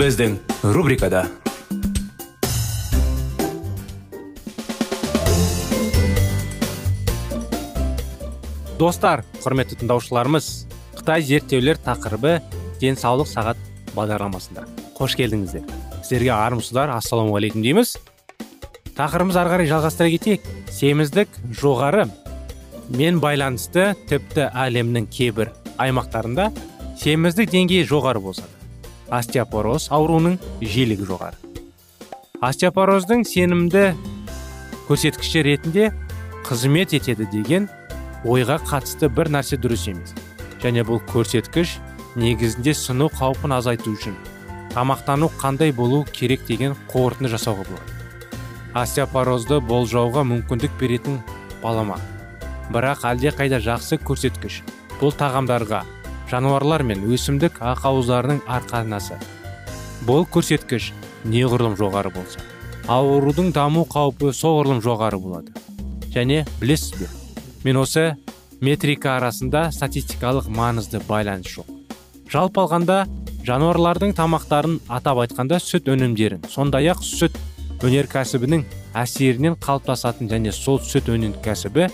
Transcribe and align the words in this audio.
Біздің 0.00 0.38
рубрикада 0.72 1.26
достар 8.80 9.20
құрметті 9.42 9.76
тыңдаушыларымыз 9.82 10.46
қытай 10.96 11.20
зерттеулер 11.28 11.76
тақырыбы 11.84 12.38
денсаулық 12.80 13.28
сағат 13.28 13.60
бағдарламасында. 13.92 14.64
Қош 14.96 15.18
келдіңіздер. 15.20 15.66
Сіздерге 15.98 16.32
армысыздар 16.32 16.94
ассалаумағалейкум 16.94 17.60
дейміз. 17.66 17.98
Тақырыбымыз 18.96 19.36
ары 19.36 19.52
қарай 19.52 19.68
жалғастыра 19.68 20.14
кетейік. 20.14 20.46
Семіздік 20.72 21.36
жоғары 21.60 22.06
мен 22.88 23.20
байланысты 23.20 23.90
тіпті 24.08 24.48
әлемнің 24.48 25.10
кейбір 25.12 25.52
аймақтарында 25.76 26.48
семіздік 27.04 27.52
деңгейі 27.52 27.84
жоғары 27.92 28.24
болса 28.24 28.48
остеопороз 29.10 29.88
ауруының 29.90 30.38
жиілігі 30.62 31.08
жоғары. 31.08 31.36
Остеопороздың 32.40 33.26
сенімді 33.28 33.90
көрсеткіші 34.88 35.44
ретінде 35.44 35.90
қызмет 36.46 36.94
етеді 36.96 37.26
деген 37.32 37.68
ойға 38.24 38.60
қатысты 38.64 39.10
бір 39.12 39.32
нәрсе 39.36 39.58
дұрыс 39.60 39.88
емес. 39.90 40.14
Және 40.62 40.84
бұл 40.88 41.02
көрсеткіш 41.10 41.78
негізінде 42.16 42.74
сыну 42.74 43.10
қаупін 43.12 43.58
азайту 43.58 43.92
үшін 43.94 44.16
тамақтану 44.74 45.30
қандай 45.40 45.72
болу 45.74 46.04
керек 46.12 46.46
деген 46.46 46.76
қорытынды 46.90 47.30
жасауға 47.34 47.66
болады. 47.66 47.96
Остеопорозды 48.74 49.58
болжауға 49.60 50.22
мүмкіндік 50.22 50.76
беретін 50.78 51.18
балама. 51.62 51.98
Бірақ 52.70 53.02
әлде 53.10 53.32
қайда 53.34 53.58
жақсы 53.64 53.98
көрсеткіш 54.06 54.60
бұл 55.00 55.10
тағамдарға 55.18 55.82
жануарлар 56.30 56.86
мен 56.86 57.02
өсімдік 57.10 57.58
ақауыздарының 57.72 58.44
арқанасы. 58.46 59.18
Бұл 60.06 60.24
көрсеткіш 60.30 60.92
неғұрлым 61.28 61.76
жоғары 61.76 62.14
болса 62.14 62.40
аурудың 62.90 63.52
даму 63.54 63.84
қаупі 63.86 64.32
соғұрлым 64.34 64.80
жоғары 64.82 65.18
болады. 65.22 65.52
Және 66.10 66.44
білесіз 66.60 66.96
бе 66.98 67.08
мен 67.64 67.78
осы 67.82 68.16
метрика 68.60 69.16
арасында 69.18 69.68
статистикалық 69.74 70.48
маңызды 70.50 70.98
байланыс 71.06 71.52
жоқ. 71.54 71.68
Жалпы 72.32 72.64
алғанда 72.64 73.04
жануарлардың 73.46 74.14
тамақтарын 74.18 74.80
атап 74.88 75.22
айтқанда 75.22 75.60
сүт 75.62 75.86
өнімдерін 75.92 76.42
сондай 76.50 76.90
ақ 76.90 77.04
сүт 77.06 77.38
өнеркәсібінің 77.86 78.66
әсерінен 78.98 79.56
қалыптасатын 79.62 80.28
және 80.32 80.52
сол 80.52 80.80
сүт 80.82 81.08
өнеркәсібі 81.14 81.86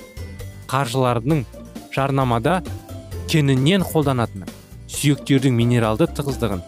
қаржыларының 0.71 1.45
жарнамада 1.95 2.63
кеңінен 3.31 3.83
қолданатыны 3.87 4.47
сүйектердің 4.93 5.55
минералды 5.57 6.07
тығыздығын 6.17 6.63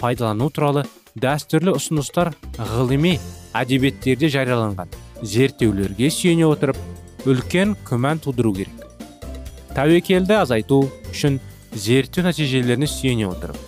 пайдалану 0.00 0.48
туралы 0.54 0.86
дәстүрлі 1.20 1.74
ұсыныстар 1.76 2.32
ғылыми 2.56 3.18
әдебиеттерде 3.56 4.30
жарияланған. 4.32 4.88
Зерттеулерге 5.22 6.08
сүйене 6.14 6.46
отырып 6.48 6.78
үлкен 7.28 7.74
күмән 7.84 8.22
тудыру 8.24 8.54
керек. 8.56 8.86
Тәуекелді 9.76 10.38
азайту 10.40 10.80
үшін 11.10 11.36
зерттеу 11.74 12.24
нәтижелеріне 12.24 12.88
сүйене 12.88 13.28
отырып 13.28 13.58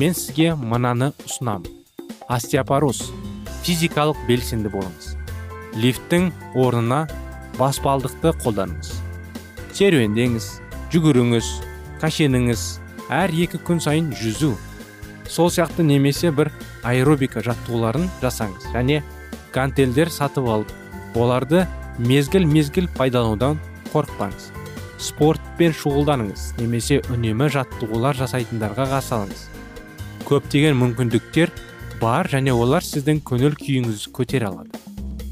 мен 0.00 0.16
сізге 0.16 0.54
мынаны 0.56 1.12
ұсынамын. 1.26 1.68
Остеопороз 2.32 3.02
физикалық 3.66 4.24
белсенді 4.28 4.72
болыңыз. 4.72 5.12
Лифттің 5.76 6.30
орнына 6.56 7.04
баспалдықты 7.58 8.32
қолданыңыз. 8.40 8.90
Серуендеңіз 9.74 10.48
жүгіріңіз 10.94 11.52
кашеніңіз 12.02 12.64
әр 13.12 13.34
екі 13.44 13.60
күн 13.66 13.82
сайын 13.84 14.10
жүзу. 14.18 14.54
Сол 15.28 15.50
сияқты 15.50 15.84
немесе 15.86 16.32
бір 16.34 16.50
аэробика 16.82 17.42
жаттығуларын 17.44 18.08
жасаңыз. 18.22 18.68
Және 18.74 19.02
гантельдер 19.54 20.10
сатып 20.10 20.48
алып 20.48 21.16
оларды 21.16 21.64
мезгіл 21.98 22.46
мезгіл 22.46 22.88
пайдаланудан 22.98 23.60
қорықпаңыз. 23.92 24.50
Спортпен 24.98 25.74
шұғылданыңыз 25.76 26.54
немесе 26.60 27.00
үнемі 27.12 27.50
жаттығулар 27.52 28.16
жасайтындарға 28.18 28.88
қарсы 28.92 29.52
көптеген 30.24 30.76
мүмкіндіктер 30.80 31.52
бар 32.00 32.28
және 32.32 32.52
олар 32.56 32.84
сіздің 32.84 33.20
көңіл 33.28 33.56
күйіңізді 33.60 34.12
көтере 34.16 34.48
алады. 34.48 34.80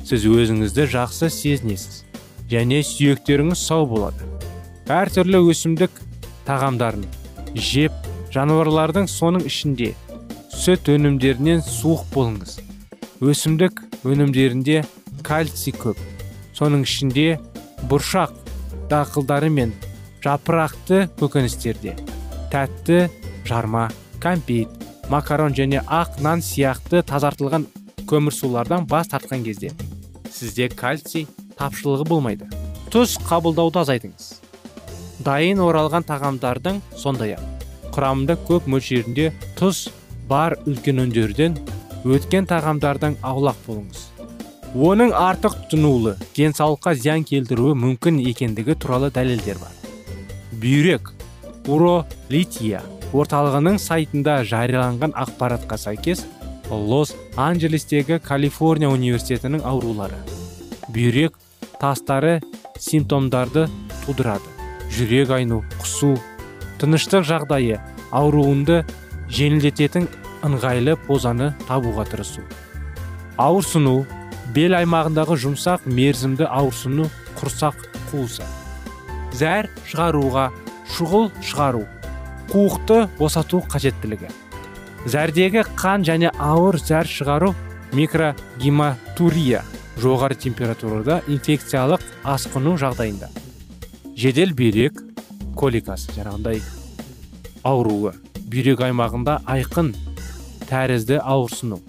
Сіз 0.05 0.27
өзіңізді 0.29 0.87
жақсы 0.93 1.31
сезінесіз 1.33 2.03
және 2.51 2.83
сүйектеріңіз 2.85 3.63
сау 3.63 3.87
болады. 3.89 4.27
Әртүрлі 4.93 5.41
өсімдік 5.49 5.95
тағамдарын 6.47 7.05
жеп 7.55 7.93
жануарлардың 8.33 9.09
соның 9.11 9.47
ішінде 9.49 9.93
сүт 10.53 10.89
өнімдерінен 10.93 11.63
суық 11.65 12.05
болыңыз. 12.15 12.59
Өсімдік 13.23 13.83
өнімдерінде 14.09 14.83
кальций 15.27 15.75
көп. 15.77 15.99
Соның 16.57 16.85
ішінде 16.87 17.39
бұршақ 17.91 18.35
дақылдары 18.91 19.51
мен 19.51 19.73
жапырақты 20.25 21.07
көкөністерде 21.21 21.97
тәтті 22.53 23.07
жарма 23.49 23.89
кәмпит 24.23 25.11
макарон 25.11 25.57
және 25.57 25.83
ақ 25.87 26.21
нан 26.25 26.45
сияқты 26.45 27.03
тазартылған 27.09 27.67
көмірсулардан 28.11 28.87
бас 28.91 29.11
тартқан 29.13 29.45
кезде 29.47 29.73
сізде 30.31 30.69
кальций 30.69 31.27
тапшылығы 31.59 32.07
болмайды. 32.09 32.49
Тұз 32.93 33.17
қабылдауды 33.25 33.83
азайтыңыз. 33.83 34.42
Дайын 35.21 35.61
оралған 35.61 36.07
тағамдардың 36.09 36.81
сондай 36.97 37.37
ақ 37.37 37.93
құрамында 37.93 38.39
көп 38.49 38.69
мөлшерінде 38.73 39.29
тұз 39.59 39.89
бар 40.29 40.57
үлкен 40.67 41.03
өндерден 41.05 41.59
өткен 42.09 42.49
тағамдардан 42.51 43.19
аулақ 43.23 43.59
болыңыз. 43.67 44.09
Оның 44.73 45.13
артық 45.13 45.59
тұтынуы 45.67 46.15
денсаулыққа 46.37 46.95
зиян 46.97 47.27
келтіруі 47.29 47.77
мүмкін 47.77 48.23
екендігі 48.31 48.79
туралы 48.81 49.13
дәлелдер 49.13 49.61
бар. 49.61 49.75
Бүйрек 50.63 51.13
уролития 51.69 52.81
орталығының 53.13 53.77
сайтында 53.83 54.41
жарияланған 54.49 55.13
ақпаратқа 55.25 55.77
сәйкес 55.77 56.25
лос 56.71 57.13
анджелестегі 57.37 58.17
калифорния 58.25 58.89
университетінің 58.89 59.67
аурулары 59.69 60.23
бүйрек 60.89 61.37
тастары 61.81 62.41
симптомдарды 62.79 63.69
тудырады. 64.07 64.52
Жүрек 64.93 65.31
айну 65.33 65.63
құсу 65.81 66.15
тыныштық 66.81 67.25
жағдайы 67.29 67.79
ауруынды 68.13 68.83
жеңілдететін 69.33 70.09
ыңғайлы 70.45 70.97
позаны 71.07 71.53
табуға 71.69 72.05
тырысу. 72.11 72.43
Ауырсыну 73.41 74.03
бел 74.55 74.77
аймағындағы 74.77 75.39
жұмсақ 75.47 75.87
мерзімді 75.89 76.49
ауырсыну 76.49 77.09
құрсақ 77.41 77.87
қуысы. 78.11 78.45
Зәр 79.33 79.71
шығаруға 79.89 80.51
шұғыл 80.93 81.31
шығару 81.41 81.87
қуықты 82.53 83.07
босату 83.19 83.63
қажеттілігі. 83.73 84.29
Зәрдегі 85.09 85.65
қан 85.79 86.05
және 86.07 86.35
ауыр 86.39 86.77
зәр 86.79 87.09
шығару 87.09 87.55
микрогематурия 87.97 89.63
жоғары 90.03 90.37
температурада 90.37 91.23
инфекциялық 91.29 92.05
асқыну 92.25 92.77
жағдайында. 92.81 93.31
Жедел 94.23 94.53
бүйрек 94.55 95.01
коликасы 95.59 96.13
жаңағындай 96.15 96.61
ауруы 97.67 98.13
бүйрек 98.53 98.79
аймағында 98.87 99.41
айқын 99.51 99.89
тәрізді 100.69 101.17
ауырсыну. 101.19 101.81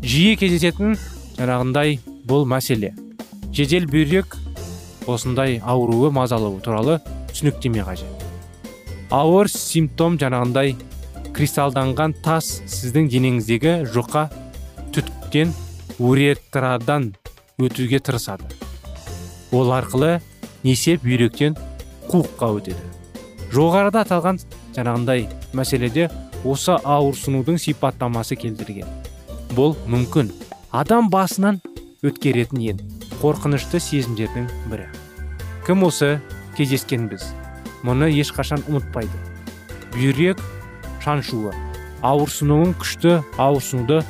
Жиі 0.00 0.38
кездесетін 0.40 0.94
жаңағындай 1.36 1.98
бұл 2.24 2.46
мәселе. 2.48 2.94
Жедел 3.52 3.84
бүйрек 3.90 4.32
осындай 5.04 5.58
ауруы 5.60 6.08
мазалауы 6.16 6.62
туралы 6.64 7.02
түсініктеме 7.28 7.84
қажет. 7.84 8.24
Ауыр 9.12 9.50
симптом 9.52 10.16
жаңағындай 10.22 10.72
кристалданған 11.36 12.14
тас 12.24 12.62
сіздің 12.64 13.10
денеңіздегі 13.12 13.74
жұқа 13.92 14.30
түтіктен 14.96 15.52
уретрадан 15.98 17.10
өтуге 17.60 18.00
тырысады. 18.00 18.48
Ол 19.52 19.74
арқылы 19.76 20.22
несеп 20.66 21.06
бүйректен 21.06 21.56
қуыққа 22.10 22.52
өтеді 22.58 22.96
жоғарыда 23.54 24.02
аталған 24.04 24.40
жаңағындай 24.76 25.26
мәселеде 25.56 26.08
осы 26.44 26.76
ауырсынудың 26.76 27.58
сипаттамасы 27.62 28.36
келтірген. 28.38 28.88
Бұл 29.56 29.76
мүмкін. 29.90 30.32
Адам 30.74 31.08
басынан 31.10 31.60
өткеретін 32.04 32.62
ең 32.72 32.82
қорқынышты 33.22 33.80
сезімдердің 33.80 34.48
бірі. 34.70 34.88
Кім 35.66 35.86
осы 35.86 36.16
кездескенбіз. 36.58 37.24
Мұны 37.86 38.10
ешқашан 38.20 38.64
ұмытпайды. 38.66 39.22
Бүйрек 39.94 40.42
шаншуы. 41.04 41.54
Ауырсынуын 42.04 42.74
күшті 42.80 43.20
ауырсынуды 43.40 44.02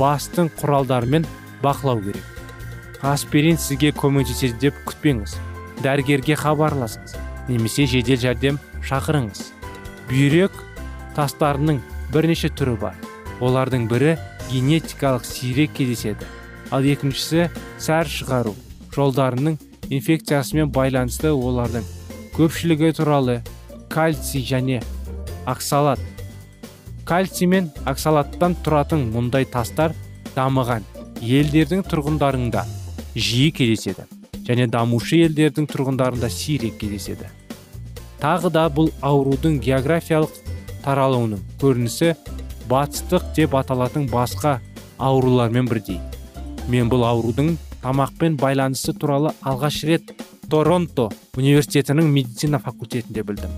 бастың 0.00 0.50
құралдарымен 0.58 1.28
бақылау 1.62 2.02
керек. 2.02 2.24
Аспирин 3.02 3.60
сізге 3.60 3.92
көмектеседі 3.94 4.58
деп 4.66 4.80
күтпеңіз. 4.88 5.36
Дәрігерге 5.84 6.36
хабарласыңыз 6.38 7.16
немесе 7.48 7.86
жедел 7.86 8.20
жәрдем 8.22 8.58
шақырыңыз. 8.86 9.52
Бүйрек 10.08 10.54
тастарының 11.16 11.80
бірнеше 12.12 12.50
түрі 12.52 12.76
бар. 12.80 12.96
Олардың 13.40 13.86
бірі 13.90 14.16
генетикалық 14.50 15.24
сирек 15.28 15.74
кездеседі. 15.76 16.26
Ал 16.70 16.84
екіншісі 16.84 17.48
сәр 17.80 18.10
шығару. 18.10 18.54
Жолдарының 18.94 19.58
инфекциясымен 19.94 20.72
байланысты 20.74 21.30
олардың 21.32 21.86
көпшілігі 22.36 22.92
туралы 22.98 23.40
кальций 23.88 24.42
және 24.42 24.82
оксалат. 25.46 26.00
Кальций 27.08 27.48
мен 27.48 27.70
оксалаттан 27.86 28.58
тұратын 28.64 29.06
мұндай 29.14 29.48
тастар 29.48 29.94
дамыған 30.34 30.84
елдердің 31.22 31.86
тұрғындарында 31.88 32.66
жиі 33.14 33.52
кездеседі. 33.54 34.17
Және 34.48 34.66
дамушы 34.72 35.20
елдердің 35.26 35.68
тұрғындарында 35.68 36.30
сирек 36.32 36.78
кездеседі. 36.80 37.28
Тағы 38.18 38.50
да 38.50 38.66
бұл 38.72 38.90
аурудың 39.04 39.60
географиялық 39.62 40.32
таралуының 40.84 41.42
көрінісі 41.60 42.14
батыстық 42.70 43.28
деп 43.36 43.54
аталатын 43.54 44.08
басқа 44.10 44.58
аурулармен 44.98 45.68
бірдей. 45.68 46.00
Мен 46.68 46.90
бұл 46.90 47.04
аурудың 47.06 47.56
тамақпен 47.82 48.36
байланысы 48.40 48.92
туралы 48.92 49.34
алғаш 49.42 49.84
рет 49.86 50.10
торонто 50.50 51.10
университетінің 51.36 52.08
медицина 52.10 52.58
факультетінде 52.58 53.22
білдім. 53.22 53.52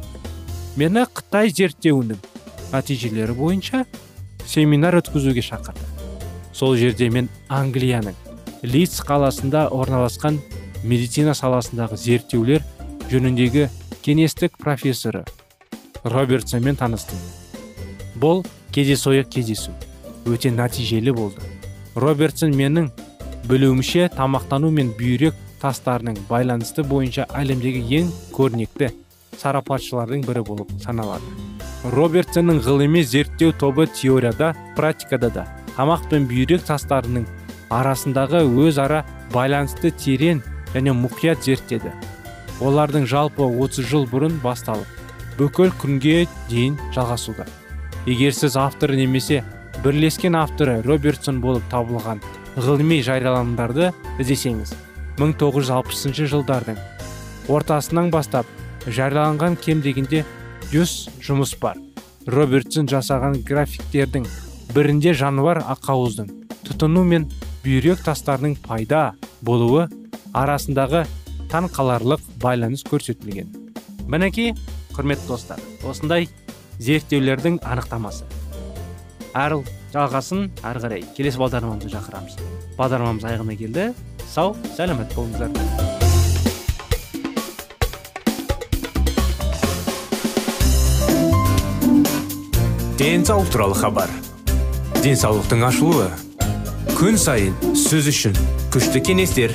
Мені 0.76 1.06
қытай 1.14 1.50
зерттеуінің 1.54 2.19
нәтижелері 2.72 3.34
бойынша 3.38 3.84
семинар 4.46 4.98
өткізуге 5.00 5.42
шақырды. 5.42 5.87
Сол 6.52 6.76
жерде 6.76 7.08
мен 7.10 7.28
англияның 7.48 8.14
лидс 8.62 9.00
қаласында 9.06 9.69
орналасқан 9.72 10.38
медицина 10.84 11.34
саласындағы 11.36 11.98
зерттеулер 12.00 12.64
жөніндегі 13.10 13.68
кеңестік 14.04 14.56
профессоры 14.58 15.24
робертсонмен 16.04 16.78
таныстым 16.80 17.20
бұл 18.20 18.44
кездейсоқ 18.74 19.28
кездесу. 19.32 19.72
Өте 20.28 20.50
нәтижелі 20.52 21.14
болды. 21.16 21.42
Робертсон 21.96 22.52
менің 22.54 22.90
білуімше 23.48 24.10
тамақтану 24.14 24.70
мен 24.70 24.92
бүйрек 24.98 25.34
тастарының 25.62 26.18
байланысты 26.28 26.84
бойынша 26.86 27.26
әлемдегі 27.36 27.82
ең 28.00 28.10
көрнекті 28.36 28.90
сарапатшылардың 29.40 30.26
бірі 30.28 30.44
болып 30.46 30.70
саналады. 30.84 31.24
Робертсонның 31.96 32.60
ғылыми 32.66 33.02
зерттеу 33.02 33.52
тобы 33.56 33.86
теорияда 33.86 34.52
практикада 34.76 35.30
да 35.30 35.46
тамақ 35.76 36.10
пен 36.10 36.28
бүйрек 36.28 36.66
тастарының 36.68 37.26
арасындағы 37.72 38.44
өзара 38.66 39.04
байланысты 39.32 39.90
терең 39.90 40.42
және 40.75 40.94
мұқият 40.96 41.44
зерттеді. 41.44 41.93
Олардың 42.61 43.06
жалпы 43.08 43.46
30 43.46 43.88
жыл 43.88 44.06
бұрын 44.11 44.37
басталып 44.43 45.00
бүкіл 45.38 45.72
күнге 45.81 46.26
дейін 46.50 46.76
жалғасуда. 46.94 47.46
Егер 48.06 48.34
сіз 48.37 48.56
авторы 48.61 48.96
немесе 48.96 49.43
бірлескен 49.84 50.37
авторы 50.37 50.81
робертсон 50.84 51.40
болып 51.40 51.64
табылған 51.72 52.20
ғылыми 52.61 53.00
жарияланымдарды 53.06 53.93
іздесеңіз 54.20 54.75
1960 55.20 56.26
жылдардың 56.32 56.81
ортасынан 57.49 58.11
бастап 58.12 58.46
жарияланған 58.87 59.56
кем 59.61 59.81
дегенде 59.84 60.25
100 60.73 61.25
жұмыс 61.25 61.55
бар. 61.61 61.78
Робертсон 62.26 62.88
жасаған 62.90 63.40
графиктердің 63.49 64.26
бірінде 64.75 65.14
жануар 65.16 65.62
ақауыздың 65.73 66.28
тұтыну 66.66 67.05
мен 67.05 67.25
бүйрек 67.64 68.05
тастарының 68.05 68.58
пайда 68.61 69.14
болуы 69.40 69.88
арасындағы 70.36 71.04
таң 71.50 71.68
қаларлық 71.74 72.22
байланыс 72.42 72.84
көрсетілген. 72.86 73.50
Мінекей 74.10 74.54
құрметті 74.94 75.28
достар 75.28 75.60
осындай 75.86 76.28
зерттеулердің 76.78 77.60
анықтамасы. 77.66 78.26
Әрі 79.34 79.60
жалғасын 79.94 80.48
әрі 80.66 80.84
қарай. 80.84 81.04
Келесі 81.16 81.40
бағдарламамызға 81.42 81.98
шақырамыз. 81.98 82.38
Бағдарламамыз 82.78 83.26
аяғына 83.30 83.56
келді. 83.58 83.90
Сау 84.30 84.54
сәлемет 84.76 85.14
болыңыздар. 85.14 85.98
Денсаулық 93.00 93.48
туралы 93.48 93.74
хабар. 93.74 94.10
Денсаулықтың 95.00 95.62
ашылуы. 95.70 96.10
Күн 96.98 97.16
сайын 97.16 97.54
сөз 97.72 98.10
үшін 98.12 98.36
күшті 98.74 99.00
кеңестер. 99.00 99.54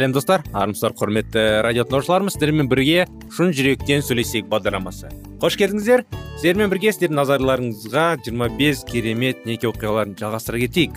Сәлем 0.00 0.14
достар 0.16 0.40
армысыздар 0.56 0.94
құрметті 0.96 1.40
радио 1.60 1.82
тыңдаушыларымыз 1.84 2.32
сіздермен 2.32 2.70
бірге 2.70 3.02
шын 3.36 3.50
жүректен 3.52 4.00
сөйлесейік 4.00 4.46
бағдарламасы. 4.48 5.10
Қош 5.42 5.58
келдіңіздер. 5.60 6.06
Сіздермен 6.38 6.70
бірге 6.72 6.94
сіздердің 6.94 7.18
назарларыңызға 7.18 8.04
25 8.24 8.80
керемет 8.88 9.44
неке 9.44 9.68
оқиғаларын 9.68 10.14
жалғастыра 10.16 10.62
кетейік. 10.62 10.96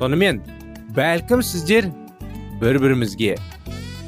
Сонымен 0.00 0.40
бәлкім 0.96 1.44
сіздер 1.46 1.86
бір 2.58 2.80
бірімізге 2.82 3.36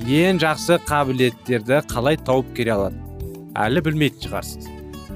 ең 0.03 0.43
жақсы 0.43 0.81
қабілеттерді 0.89 1.85
қалай 1.93 2.19
тауып 2.19 2.51
келе 2.59 2.75
алады 2.75 2.99
әлі 3.55 3.85
білмейтін 3.87 4.25
шығарсыз. 4.27 4.67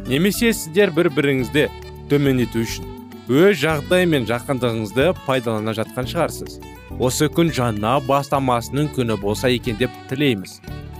Немесе 0.06 0.52
сіздер 0.54 0.94
бір 0.94 1.10
біріңізді 1.16 1.66
төмендету 2.12 2.62
үшін 2.62 2.86
өз 3.26 3.58
жағдай 3.64 4.06
мен 4.06 4.30
жақындығыңызды 4.30 5.10
пайдалана 5.26 5.74
жатқан 5.74 6.06
шығарсыз. 6.06 6.60
Осы 7.00 7.28
күн 7.32 7.52
жаңа 7.54 7.98
бастамасының 8.06 8.90
күні 8.96 9.16
болса 9.20 9.48
екен 9.52 9.78
деп 9.80 9.92
тілейміз. 10.10 10.58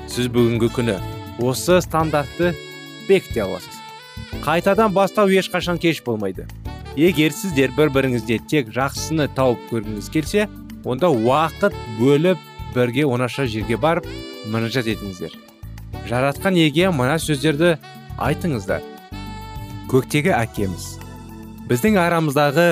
Сіз 0.08 0.28
бүгінгі 0.32 0.70
күні 0.76 0.96
осы 1.42 1.80
стандартты 1.84 2.52
бекіте 3.08 3.44
аласыз. 3.44 3.78
Қайтадан 4.44 4.92
бастау 4.92 5.28
ешқашан 5.28 5.78
кеш 5.78 6.02
болмайды. 6.04 6.46
Егер 6.96 7.32
сіздер 7.32 7.72
бір 7.76 7.92
біріңізде 7.92 8.38
тек 8.48 8.72
жақсыны 8.74 9.28
тауып 9.36 9.60
көргіңіз 9.70 10.10
келсе 10.12 10.48
онда 10.84 11.08
уақыт 11.08 11.76
бөліп 12.00 12.40
бірге 12.74 13.06
оңаша 13.08 13.46
жерге 13.46 13.76
барып 13.80 14.08
мінәжат 14.46 14.88
етіңіздер. 14.92 15.36
Жаратқан 16.08 16.58
еге 16.58 16.90
мына 16.90 17.18
сөздерді 17.22 17.76
айтыңыздар. 18.18 18.82
Көктегі 19.92 20.34
әкеміз. 20.36 20.98
Біздің 21.70 21.96
арамыздағы 22.02 22.66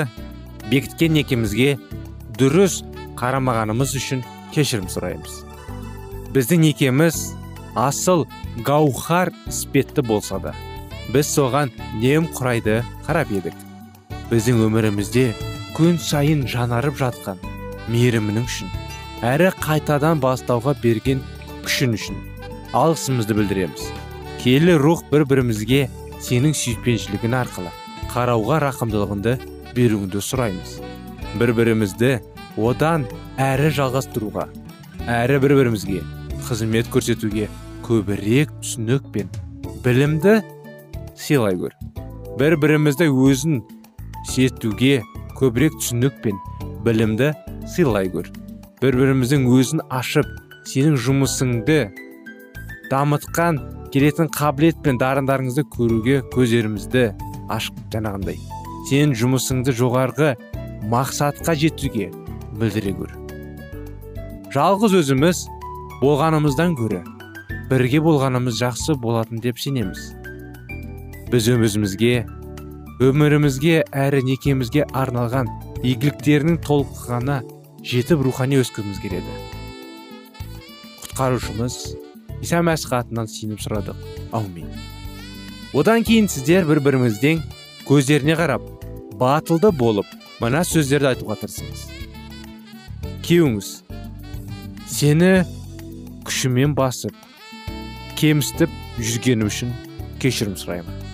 бекіткен 0.68 1.14
некемізге 1.16 1.78
дұрыс 2.36 2.80
қарамағанымыз 3.20 3.94
үшін 4.00 4.24
кешірім 4.54 4.88
сұраймыз 4.90 5.40
біздің 6.34 6.64
некеміз 6.66 7.20
асыл 7.78 8.26
гауһар 8.66 9.32
іспетті 9.50 10.02
болса 10.06 10.40
да 10.42 10.54
біз 11.12 11.30
соған 11.36 11.72
нем 12.00 12.28
құрайды 12.34 12.80
қарап 13.06 13.32
едік 13.34 13.56
біздің 14.30 14.64
өмірімізде 14.66 15.26
күн 15.76 15.98
сайын 16.02 16.46
жанарып 16.50 16.98
жатқан 17.00 17.38
мейірімінің 17.90 18.46
үшін 18.46 18.70
әрі 19.26 19.50
қайтадан 19.60 20.22
бастауға 20.22 20.76
берген 20.82 21.22
күшін 21.66 21.96
үшін 21.98 22.20
алғысымызды 22.76 23.36
білдіреміз 23.36 23.90
келі 24.42 24.78
рух 24.80 25.02
бір 25.10 25.26
бірімізге 25.30 25.88
сенің 26.22 26.54
сүйіспеншілігің 26.56 27.34
арқылы 27.42 27.72
қарауға 28.14 28.60
рақымдылығыңды 28.66 29.36
беруіңді 29.76 30.22
сұраймыз 30.24 30.78
бір 31.40 31.52
бірімізді 31.58 32.12
одан 32.58 33.06
әрі 33.40 33.70
жалғастыруға 33.76 34.46
әрі 35.10 35.38
бір 35.44 35.54
бірімізге 35.60 36.02
қызмет 36.48 36.90
көрсетуге 36.92 37.48
көбірек 37.86 38.52
түсінік 38.62 39.06
пен 39.14 39.30
білімді 39.84 40.40
сыйлай 41.18 41.58
көр 41.60 41.76
бір 42.40 42.56
бірімізді 42.62 43.10
өзін 43.28 43.62
сетуге 44.30 45.00
көбірек 45.38 45.78
түсінік 45.78 46.22
пен 46.24 46.38
білімді 46.86 47.32
сыйлай 47.74 48.10
көр 48.12 48.30
бір 48.82 49.02
біріміздің 49.02 49.48
өзін 49.56 49.84
ашып 49.92 50.28
сенің 50.70 50.96
жұмысыңды 51.06 51.80
дамытқан 52.90 53.58
келетін 53.94 54.30
қабілет 54.34 54.78
пен 54.84 54.98
дарындарыңызды 55.00 55.64
көруге 55.74 56.20
көздерімізді 56.34 57.10
ашып 57.50 57.78
жаңағындай. 57.92 58.38
Сенің 58.90 59.14
жұмысыңды 59.18 59.74
жоғарғы 59.76 60.34
мақсатқа 60.90 61.56
жетуге 61.58 62.10
білдіре 62.60 62.92
көр 62.98 63.16
жалғыз 64.54 65.00
өзіміз 65.00 65.46
болғанымыздан 66.00 66.76
көрі 66.78 67.04
бірге 67.70 68.00
болғанымыз 68.02 68.56
жақсы 68.58 68.96
болатын 68.98 69.38
деп 69.44 69.60
сенеміз. 69.62 70.08
Біз 71.30 71.46
өзімізге 71.54 72.24
өмірімізге 73.06 73.84
әрі 73.94 74.24
некемізге 74.26 74.88
арналған 74.90 75.46
игіліктерінің 75.86 76.58
толыққаны 76.66 77.36
жетіп 77.86 78.24
рухани 78.26 78.58
өскіміз 78.64 78.98
келеді. 79.04 79.36
Құтқарушымыз 81.04 81.78
иса 82.42 82.64
мәсіх 82.66 82.96
атынан 82.98 83.30
сеніп 83.30 83.62
сұрадық. 83.62 84.02
Аумин. 84.34 84.66
Одан 85.70 86.02
кейін 86.02 86.26
сіздер 86.26 86.66
бір 86.66 86.82
біріңіздің 86.88 87.46
көздеріне 87.86 88.34
қарап 88.40 88.66
батылды 89.22 89.70
болып 89.70 90.10
мына 90.42 90.66
сөздерді 90.66 91.14
айтуға 91.14 91.38
тырысыңыз. 91.44 91.99
Күйеуіңіз 93.26 93.68
сені 94.90 95.30
күшімен 96.28 96.74
басып 96.78 97.14
кемістіп 98.20 98.72
жүргенім 98.98 99.50
үшін 99.50 99.74
кешірім 100.22 100.56
сұраймын 100.60 101.04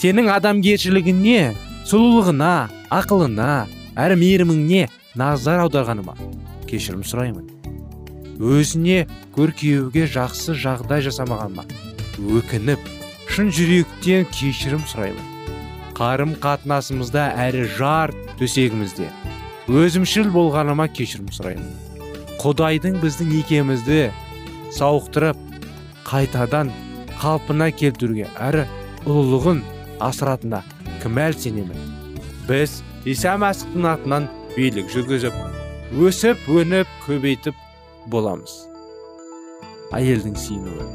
сенің 0.00 0.30
адамгершілігіне 0.36 1.40
сұлулығына 1.88 2.52
ақылына 3.00 3.50
әрі 3.96 4.20
мейіріміңне 4.22 4.86
назар 5.18 5.64
аударғаныма 5.66 6.16
кешірім 6.70 7.04
сұраймын 7.06 7.48
өзіне 8.36 9.06
көркеуге 9.36 10.04
жақсы 10.12 10.56
жағдай 10.60 11.04
жасамағаныма 11.06 11.64
өкініп 12.16 12.92
шын 13.36 13.50
жүректен 13.52 14.24
кешірім 14.32 14.84
сұраймын. 14.88 15.24
Қарым 15.96 16.34
қатынасымызда 16.40 17.26
әрі 17.46 17.66
жар 17.76 18.12
төсегімізде. 18.40 19.10
Өзімшіл 19.66 20.30
болғаныма 20.34 20.86
кешірім 20.94 21.32
сұраймын 21.34 21.86
құдайдың 22.42 23.00
біздің 23.02 23.30
некемізді 23.32 24.00
сауықтырып 24.76 25.38
қайтадан 26.06 26.70
қалпына 27.18 27.72
келтіруге 27.74 28.28
әрі 28.38 28.66
ұлылығын 29.08 29.62
асыратына 30.04 30.60
кімәл 31.02 31.34
сенемін. 31.40 31.80
Біз 32.46 32.80
иса 33.08 33.34
мәсіхтің 33.40 33.88
атынан 33.90 34.28
билік 34.54 34.92
жүргізіп 34.92 35.34
өсіп 36.06 36.46
өніп 36.60 36.92
көбейтіп 37.06 37.58
боламыз. 38.12 38.52
Әйелдің 39.96 40.38
сүйінуі. 40.44 40.86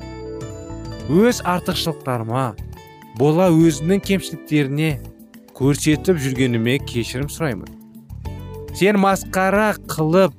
Өз 1.25 1.41
артықшылықтарыма 1.47 2.45
бола 3.19 3.49
өзінің 3.51 4.03
кемшіліктеріне 4.07 4.93
көрсетіп 5.57 6.21
жүргеніме 6.21 6.79
кешірім 6.85 7.31
сұраймын. 7.31 7.80
Сен 8.77 8.97
масқара 9.03 9.73
қылып 9.91 10.35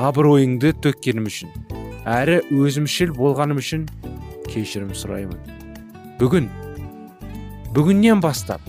абыройыңды 0.00 0.72
төккенім 0.82 1.26
үшін 1.28 1.50
әрі 2.08 2.38
өзімшіл 2.48 3.12
болғаным 3.16 3.60
үшін 3.60 3.84
кешірім 4.48 4.94
сұраймын. 4.96 5.36
Бүгін 6.20 6.48
бүгіннен 7.76 8.22
бастап 8.24 8.64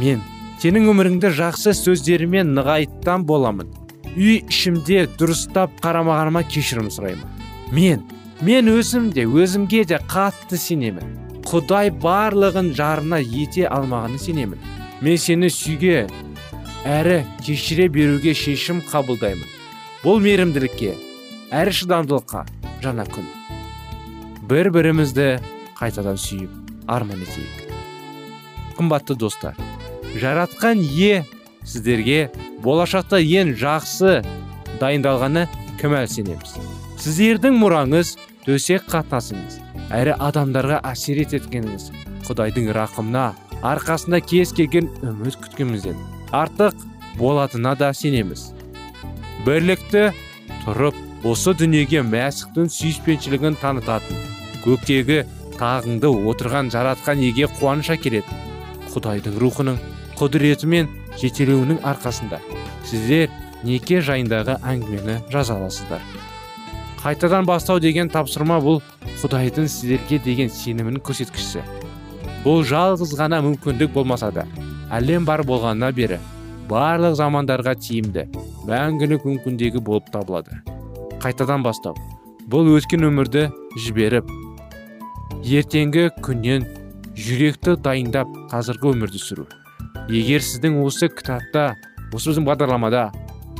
мен 0.00 0.20
сенің 0.62 0.90
өміріңді 0.92 1.30
жақсы 1.38 1.74
сөздерімен 1.78 2.50
нығайттан 2.56 3.24
боламын. 3.28 3.70
Үй 4.16 4.40
ішімде 4.40 5.06
дұрыстап 5.20 5.78
қарамағаныма 5.84 6.42
кешірім 6.50 6.90
сұраймын. 6.90 7.30
Мен 7.72 8.02
мен 8.42 8.68
өзім 8.74 9.10
де 9.14 9.26
өзімге 9.26 9.84
де 9.86 10.00
қатты 10.10 10.58
сенемін. 10.58 11.14
Құдай 11.46 11.92
барлығын 11.94 12.72
жарына 12.74 13.22
ете 13.22 13.68
алмағанын 13.70 14.18
сенемін. 14.18 14.58
Мен 15.00 15.20
сені 15.20 15.50
сүйге 15.52 16.08
әрі 16.86 17.20
кешіре 17.42 17.88
беруге 17.90 18.34
шешім 18.38 18.80
қабылдаймын. 18.86 19.48
Бұл 20.04 20.20
мейірімділікке 20.22 20.94
әрі 21.50 21.74
шыдамдылыққа 21.80 22.44
жаңа 22.84 23.06
күн. 23.10 23.26
Бір 24.46 24.70
бірімізді 24.74 25.30
қайтадан 25.80 26.20
сүйіп 26.20 26.52
арман 26.86 27.26
етейік. 27.26 27.66
Қымбатты 28.78 29.16
достар 29.18 29.58
жаратқан 30.20 30.80
е 30.80 31.24
сіздерге 31.66 32.30
болашақта 32.64 33.18
ең 33.20 33.54
жақсы 33.60 34.20
дайындалғаны 34.80 35.46
кәмәл 35.80 36.08
сенеміз 36.10 36.56
сіздердің 37.02 37.58
мұраңыз 37.60 38.14
төсек 38.46 38.86
қатынасыңыз 38.92 39.58
әрі 39.96 40.16
адамдарға 40.28 40.82
әсер 40.92 41.20
еткеніңіз 41.24 41.90
құдайдың 42.28 42.70
рақымына 42.76 43.26
арқасында 43.74 44.22
кез 44.24 44.54
келген 44.56 44.92
үміт 45.02 45.40
күткенімізден 45.42 46.15
артық 46.32 46.74
болатынына 47.18 47.74
да 47.78 47.92
сенеміз. 47.94 48.52
Бірлікті 49.46 50.10
тұрып 50.64 50.98
осы 51.26 51.54
дүниеге 51.58 52.02
мәсіхтің 52.06 52.68
сүйіспеншілігін 52.72 53.56
танытатын 53.62 54.20
көктегі 54.64 55.22
тағыңды 55.56 56.10
отырған 56.30 56.70
жаратқан 56.74 57.22
еге 57.24 57.48
қуаныш 57.58 57.92
әкеледі 57.94 58.40
құдайдың 58.92 59.38
рухының 59.40 59.78
құдіретімен 60.18 60.90
жетелеуінің 61.20 61.80
арқасында 61.86 62.40
сіздер 62.88 63.30
неке 63.64 64.02
жайындағы 64.04 64.58
әңгімені 64.62 65.20
жаза 65.32 65.56
аласыздар. 65.56 66.02
Қайтадан 67.02 67.46
бастау 67.46 67.80
деген 67.80 68.10
тапсырма 68.12 68.58
бұл 68.62 68.82
құдайдың 69.22 69.68
сіздерге 69.70 70.18
деген 70.24 70.50
сенімінің 70.52 71.02
көрсеткіші 71.06 71.62
бұл 72.44 72.64
жалғыз 72.66 73.14
ғана 73.18 73.40
мүмкіндік 73.46 73.92
болмаса 73.94 74.30
да 74.34 74.46
әлем 74.94 75.26
бар 75.26 75.42
болғанына 75.46 75.90
бері 75.96 76.18
барлық 76.70 77.16
замандарға 77.18 77.74
тиімді 77.78 78.26
мәңгілік 78.66 79.26
мүмкіндігі 79.26 79.82
болып 79.86 80.10
табылады. 80.14 80.60
Қайтадан 81.22 81.62
бастау. 81.62 81.94
Бұл 82.50 82.68
өткен 82.76 83.06
өмірді 83.08 83.48
жіберіп 83.82 84.28
ертеңгі 85.46 86.08
күннен 86.22 86.66
жүректі 87.18 87.76
дайындап 87.82 88.30
қазіргі 88.50 88.92
өмірді 88.92 89.22
сүру. 89.22 89.46
Егер 90.10 90.44
сіздің 90.44 90.78
осы 90.84 91.08
кітапта 91.10 91.72
осы 92.12 92.30
біздің 92.30 92.46
бағдарламада 92.46 93.08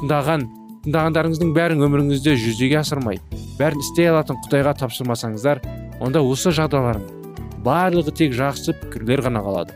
тыңдаған 0.00 0.46
тыңдағандарыңыздың 0.84 1.54
бәрін 1.56 1.82
өміріңізде 1.86 2.36
жүзеге 2.42 2.78
асырмай 2.82 3.18
бәрін 3.58 3.82
істей 3.82 4.10
алатын 4.12 4.38
құдайға 4.44 4.76
тапсырмасаңыздар 4.82 5.62
онда 6.04 6.22
осы 6.22 6.52
жағдайлардың 6.54 7.62
барлығы 7.66 8.14
тек 8.14 8.36
жақсы 8.36 8.76
пікірлер 8.82 9.24
ғана 9.26 9.42
қалады. 9.42 9.74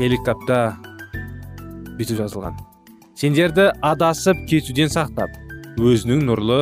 Киелі 0.00 0.16
кітапта 0.16 0.78
бүйтіп 1.98 2.22
жазылған. 2.22 2.54
Сендерді 3.20 3.66
адасып 3.84 4.38
кетуден 4.48 4.88
сақтап 4.88 5.34
өзінің 5.76 6.22
нұрлы 6.24 6.60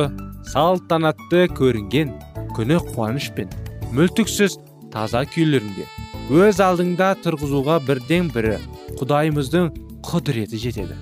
салтанатты 0.49 1.45
көрінген 1.55 2.11
күні 2.57 2.81
қуанышпен 2.89 3.47
мүлтіксіз 3.95 4.57
таза 4.91 5.23
күйлерінде 5.31 5.87
өз 6.35 6.59
алдыңда 6.65 7.13
тұрғызуға 7.23 7.79
бірден 7.87 8.27
бірі 8.35 8.57
құдайымыздың 8.99 9.71
құдіреті 10.09 10.59
жетеді. 10.59 10.99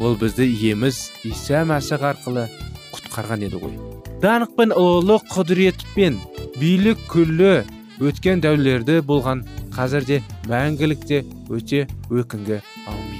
Ол 0.00 0.16
бізді 0.16 0.48
иеміз 0.48 1.10
иса 1.28 1.66
мәсіх 1.68 2.00
арқылы 2.00 2.48
құтқарған 2.96 3.50
еді 3.50 3.60
ғой. 3.60 3.76
Даңқ 4.24 4.56
пен 4.56 4.72
ұлылық 4.72 5.28
құдірет 5.36 5.84
пен 5.92 6.16
билік 6.56 7.04
күллі 7.12 7.58
өткен 8.00 8.40
дәулерді 8.40 9.02
болған 9.04 9.44
қазірде 9.76 10.22
мәңгілікте 10.50 11.24
өте 11.50 11.86
өкінгі 12.10 12.62
аумин 12.86 13.10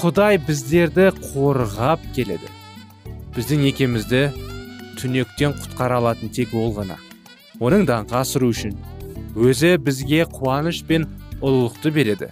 құдай 0.00 0.38
біздерді 0.40 1.10
қорғап 1.20 2.00
келеді. 2.16 2.48
Біздің 3.36 3.66
некемізді 3.66 4.20
түнектен 4.96 5.52
құтқара 5.58 5.98
алатын 6.00 6.32
тек 6.32 6.54
ол 6.56 6.72
ғана. 6.72 6.96
Оның 7.60 7.84
даңқы 7.90 8.16
асыру 8.16 8.48
үшін 8.54 8.78
өзі 9.36 9.74
бізге 9.84 10.24
қуаныш 10.32 10.80
пен 10.88 11.04
ұлылықты 11.44 11.92
береді. 11.92 12.30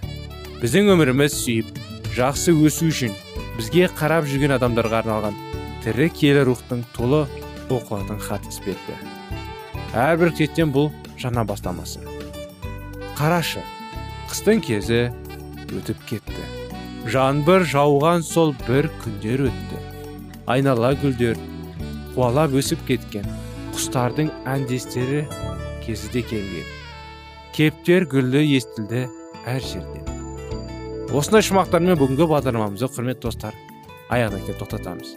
Біздің 0.62 0.88
өміріміз 0.95 1.37
сүйіп 1.42 1.76
жақсы 2.16 2.57
өсу 2.57 2.88
үшін 2.88 3.12
бізге 3.59 3.90
қарап 4.00 4.25
жүрген 4.30 4.57
адамдарға 4.57 5.02
арналған 5.02 5.37
тірі 5.85 6.09
киелі 6.16 6.47
рухтың 6.49 6.87
толы 6.97 7.26
оқылатын 7.68 8.23
хат 8.25 8.49
іспетті. 8.49 8.97
Әрбір 9.92 10.33
кеттен 10.40 10.73
бұл 10.73 10.88
жаңа 11.21 11.45
бастамасы. 11.45 12.17
Қарашы. 13.18 13.64
Қыстың 14.30 14.62
кезі 14.64 15.00
өтіп 15.75 16.04
кетті. 16.08 16.46
Жаңбыр 17.10 17.66
жауған 17.68 18.22
сол 18.26 18.54
бір 18.66 18.90
күндер 19.02 19.48
өтті. 19.48 19.80
Айнала 20.46 20.94
гүлдер 21.02 21.38
қуалап 22.14 22.54
өсіп 22.58 22.84
кеткен. 22.88 23.26
Құстардың 23.75 24.30
әндестері 24.48 25.24
кезі 25.87 26.12
де 26.14 26.22
келген. 26.22 26.70
Кептер 27.57 28.07
гүлі 28.09 28.44
естілді 28.57 29.09
әр 29.48 29.64
жерден 29.64 30.09
осындай 31.16 31.40
шумақтармен 31.46 31.96
бүгінгі 31.96 32.26
бағдарламамызды 32.28 32.88
құрметті 32.92 33.22
достар 33.24 33.54
аяғына 34.12 34.42
келіп 34.44 34.59
тоқтатамыз. 34.61 35.14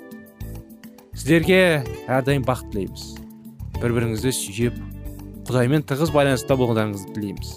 Сіздерге 1.20 1.58
әрдайым 2.08 2.46
бақыт 2.48 2.72
тілейміз. 2.72 3.04
Бір 3.82 3.96
біріңізді 3.98 4.32
сүйіп 4.38 4.80
құдаймен 5.50 5.84
тығыз 5.90 6.14
байланыста 6.16 6.56
болғандарыңызды 6.56 7.12
тілейміз. 7.18 7.52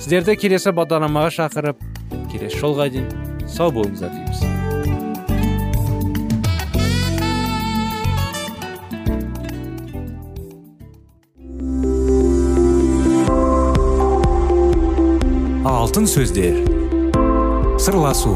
Сіздерді 0.00 0.38
келесі 0.40 0.72
бағдарламаға 0.76 1.34
шақырып 1.36 1.84
келесі 2.32 2.56
жолға 2.64 2.88
дейін 2.94 3.12
сау 3.46 3.68
болыңыздар 3.76 4.16
дейміз 4.16 4.48
алтын 15.90 16.06
сөздер. 16.06 16.58
Сырласу. 17.82 18.30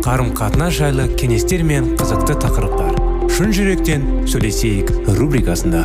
Қарым 0.00 0.30
қатынас 0.38 0.78
жайлы 0.78 1.04
кеңестер 1.20 1.60
мен 1.66 1.92
қызықты 2.00 2.38
тақырыптар. 2.40 2.96
Шын 3.34 3.52
жүректен 3.52 4.06
сөйлесейік 4.30 4.94
рубрикасында. 5.18 5.84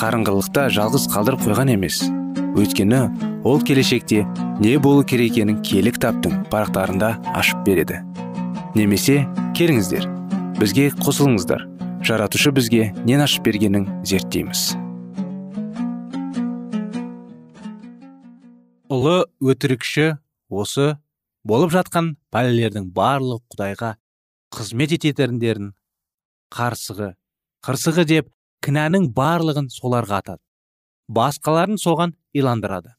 қарыңғылықта 0.00 0.62
жалғыз 0.72 1.02
қалдырып 1.12 1.42
қойған 1.44 1.74
емес. 1.74 1.98
Өйткені 2.56 3.00
ол 3.44 3.60
келешекте 3.60 4.22
не 4.62 4.78
болу 4.80 5.04
керек 5.04 5.34
екенін 5.34 5.58
кітаптың 5.60 6.46
парақтарында 6.48 7.10
ашып 7.36 7.60
береді. 7.66 8.00
Немесе 8.72 9.26
келіңіздер 9.58 10.08
бізге 10.56 10.88
қосылыңыздар. 11.04 11.66
Жаратушы 12.00 12.48
бізге 12.56 12.94
нен 13.04 13.20
ашып 13.20 13.44
бергенін 13.44 13.84
зерттейміз. 14.08 14.72
Ұлы 18.88 19.28
өтірікші 19.52 20.14
осы 20.48 20.94
болып 21.44 21.76
жатқан 21.76 22.14
пәлелердің 22.32 22.88
барлық 22.96 23.44
құдайға 23.52 23.94
қызмет 24.56 24.96
ететеріндерін 24.96 25.74
қарсығы 26.56 27.14
қырсығы 27.68 28.08
деп 28.08 28.32
кінәнің 28.64 29.10
барлығын 29.16 29.68
соларға 29.72 30.20
атады. 30.20 30.42
Басқаларын 31.10 31.78
соған 31.80 32.14
иландырады. 32.36 32.94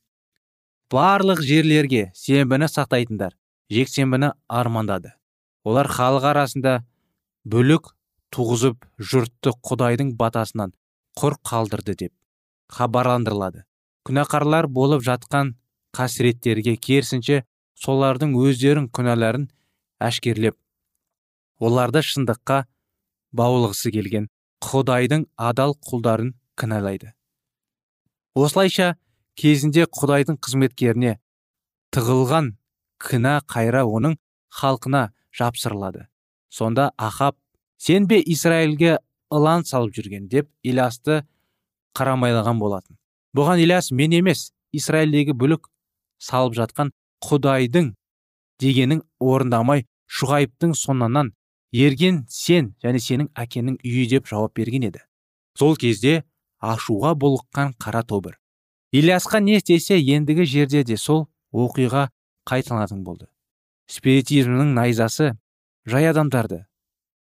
Барлық 0.91 1.41
жерлерге 1.45 2.09
сенбіні 2.17 2.67
сақтайтындар 2.67 3.37
жексенбіні 3.71 4.33
армандады. 4.49 5.13
Олар 5.63 5.87
халық 5.87 6.25
арасында 6.33 6.73
бүлік 7.47 7.93
туғызып 8.33 8.83
жұртты 8.99 9.53
құдайдың 9.63 10.15
батасынан 10.19 10.73
құр 11.19 11.37
қалдырды 11.47 11.95
деп 11.95 12.13
хабарландырылады. 12.71 13.63
Күнәқарлар 14.07 14.67
болып 14.67 15.05
жатқан 15.05 15.53
қасіреттерге 15.95 16.75
керісінше 16.75 17.43
солардың 17.79 18.35
өздерін 18.39 18.89
күнәларын 18.95 19.47
әшкерлеп 20.01 20.57
оларды 21.59 22.01
шындыққа 22.01 22.63
баулығысы 23.37 23.91
келген. 23.93 24.29
Құдайдың 24.61 25.25
адал 25.37 25.75
құлдарын 25.87 26.33
кінәлайды. 26.59 27.13
Осылайша 28.35 28.95
кезінде 29.35 29.87
құдайдың 29.89 30.37
қызметкеріне 30.39 31.17
тығылған 31.91 32.53
кінә 33.01 33.39
қайра 33.49 33.83
оның 33.83 34.17
халқына 34.61 35.09
жапсырылады. 35.35 36.07
Сонда 36.49 36.91
ахап 36.97 37.37
сен 37.77 38.07
бе 38.07 38.21
израильге 38.21 38.99
ылан 39.31 39.63
салып 39.65 39.95
жүрген? 39.95 40.27
деп 40.27 40.49
илясты 40.63 41.23
қарамайлаған 41.95 42.59
болатын. 42.59 42.97
Бұған 43.35 43.59
иляс 43.63 43.91
мен 43.91 44.11
емес 44.11 44.51
израильдегі 44.71 45.33
бүлік 45.33 45.67
салып 46.19 46.55
жатқан 46.59 46.91
құдайдың 47.23 47.93
дегенін 48.61 49.01
орындамай 49.19 49.85
шұғайыптың 50.07 50.75
соңынан 50.75 51.31
ерген 51.71 52.25
сен 52.29 52.73
және 52.83 52.99
сенің 52.99 53.31
әкенің 53.35 53.79
үйі 53.83 54.07
деп 54.15 54.27
жауап 54.27 54.55
берген 54.55 54.87
еді. 54.89 55.01
Сол 55.57 55.75
кезде 55.75 56.23
ашуға 56.59 57.13
бұлыққан 57.15 57.75
қара 57.79 58.03
тобыр. 58.03 58.37
Ильясқа 58.91 59.39
не 59.39 59.57
істесе 59.57 59.99
ендігі 59.99 60.45
жерде 60.45 60.83
де 60.83 60.97
сол 60.97 61.29
оқиға 61.53 62.09
қайталанатын 62.47 63.03
болды. 63.03 63.27
Спиритизмнің 63.87 64.73
найзасы 64.75 65.33
жай 65.87 66.09
адамдарды 66.11 66.65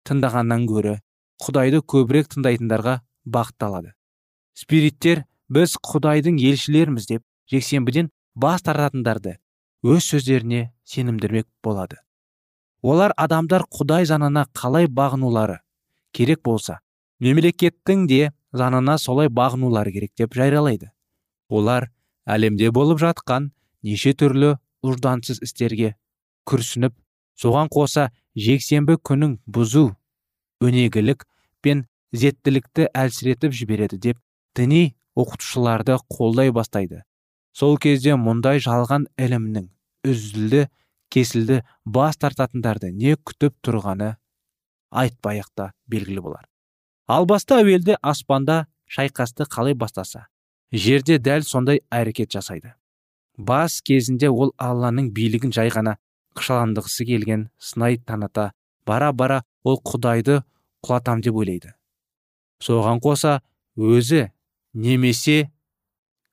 тыңдағаннан 0.09 0.65
гөрі 0.67 0.97
құдайды 1.43 1.83
көбірек 1.85 2.33
тыңдайтындарға 2.33 3.01
бағытталады. 3.25 3.93
Спириттер 4.57 5.25
біз 5.53 5.77
құдайдың 5.77 6.41
елшілерміз 6.41 7.09
деп 7.09 7.25
жексенбіден 7.51 8.11
бас 8.35 8.65
тартатындарды 8.65 9.37
өз 9.85 10.09
сөздеріне 10.09 10.73
сенімдірмек 10.85 11.49
болады. 11.63 12.01
Олар 12.83 13.15
адамдар 13.17 13.65
құдай 13.71 14.07
заңына 14.11 14.47
қалай 14.59 14.89
бағынулары 14.91 15.61
керек 16.13 16.43
болса 16.45 16.81
мемлекеттің 17.23 18.07
де 18.11 18.33
заңына 18.53 18.99
солай 18.99 19.29
бағынулары 19.31 19.93
керек 19.93 20.13
деп 20.19 20.35
жариялайды. 20.35 20.91
Олар 21.49 21.91
әлемде 22.27 22.71
болып 22.71 23.01
жатқан 23.01 23.51
неше 23.83 24.13
түрлі 24.19 24.57
ұждансыз 24.83 25.41
істерге 25.47 25.95
күрсініп 26.49 26.95
соған 27.39 27.71
қоса 27.73 28.11
жексенбі 28.35 28.99
күнін 28.99 29.39
бұзу 29.47 29.93
өнегілік 30.63 31.27
пен 31.63 31.87
зеттілікті 32.13 32.91
әлсіретіп 32.93 33.55
жібереді 33.55 33.99
деп 33.99 34.21
діни 34.57 34.95
оқытушыларды 35.17 35.99
қолдай 36.11 36.53
бастайды. 36.53 37.03
Сол 37.53 37.77
кезде 37.79 38.17
мұндай 38.17 38.61
жалған 38.65 39.07
ілімнің 39.21 39.69
үзілді 40.09 40.67
кесілді 41.13 41.61
бас 41.85 42.17
тартатындарды 42.17 42.93
не 42.93 43.17
күтіп 43.17 43.55
тұрғаны 43.65 44.15
айтпай 44.91 45.43
та 45.55 45.73
белгілі 45.87 46.25
болар. 46.25 46.47
Ал 47.07 47.27
баста 47.27 47.61
әуелде 47.61 47.99
аспанда 48.01 48.67
шайқасты 48.89 49.45
қалай 49.45 49.75
бастаса 49.75 50.29
жерде 50.73 51.19
дәл 51.19 51.45
сондай 51.45 51.83
әрекет 51.91 52.33
жасайды. 52.33 52.75
Бас 53.37 53.81
кезінде 53.83 54.29
ол 54.29 54.53
алланың 54.57 55.11
билігін 55.13 55.53
жай 55.53 55.69
ғана 55.73 55.97
қышаландығысы 56.37 57.07
келген 57.09 57.49
сынай 57.59 57.99
таната 57.99 58.53
бара 58.87 59.13
бара 59.13 59.43
ол 59.65 59.81
құдайды 59.85 60.43
құлатам 60.85 61.21
деп 61.21 61.37
ойлайды. 61.37 61.73
Соған 62.63 63.01
қоса 63.05 63.41
өзі 63.77 64.31
немесе 64.73 65.51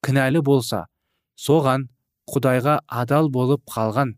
кінәлі 0.05 0.43
болса 0.45 0.85
соған 1.35 1.87
құдайға 2.29 2.79
адал 2.87 3.29
болып 3.29 3.63
қалған 3.67 4.15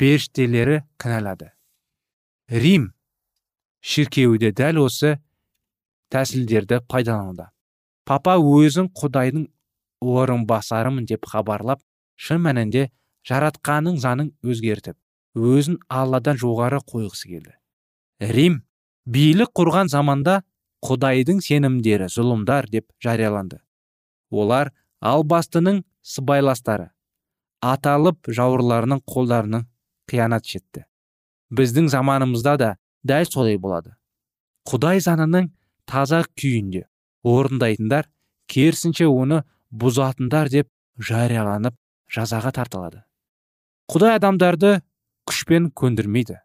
періштелері 0.00 0.80
кінәлады. 1.00 1.50
Рим 2.48 2.90
шіркеуі 3.84 4.40
де 4.40 4.50
дәл 4.56 4.80
осы 4.86 5.18
тәсілдерді 6.10 6.80
пайдалануда. 6.88 7.50
Папа 8.08 8.38
өзін 8.40 8.88
құдайдың 8.96 9.44
орынбасарымын 10.00 11.04
деп 11.10 11.28
хабарлап 11.28 11.82
шын 12.16 12.40
мәнінде 12.46 12.88
жаратқанның 13.28 13.98
заңын 14.00 14.30
өзгертіп 14.40 14.96
өзін 15.36 15.76
алладан 15.92 16.40
жоғары 16.40 16.80
қойғысы 16.80 17.28
келді. 17.28 17.52
Рим 18.20 18.62
билік 19.04 19.52
құрған 19.56 19.92
заманда 19.92 20.40
құдайдың 20.86 21.42
сенімдері 21.44 22.08
зұлымдар 22.08 22.70
деп 22.72 22.88
жарияланды. 23.04 23.60
Олар 24.30 24.72
албастының 25.00 25.84
сыбайластары 26.00 26.90
аталып 27.60 28.30
жауырларының 28.32 29.04
қолдарының 29.04 29.66
қиянат 30.10 30.46
жетті. 30.46 30.84
Біздің 31.54 31.88
заманымызда 31.94 32.56
да 32.58 32.70
дәл 33.06 33.26
солай 33.30 33.58
болады. 33.58 33.94
Құдай 34.66 35.00
заңының 35.02 35.50
таза 35.86 36.24
күйінде 36.38 36.84
орындайтындар 37.26 38.10
керісінше 38.50 39.06
оны 39.06 39.42
бұзатындар 39.70 40.50
деп 40.50 40.68
жарияланып 40.98 41.76
жазаға 42.10 42.52
тартылады. 42.54 43.04
Құдай 43.90 44.18
адамдарды 44.18 44.80
күшпен 45.26 45.70
көндірмейді. 45.74 46.38